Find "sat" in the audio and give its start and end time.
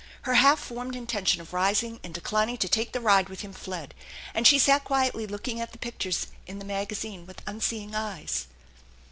4.57-4.83